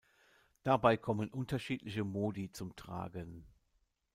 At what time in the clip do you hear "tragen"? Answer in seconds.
2.75-3.45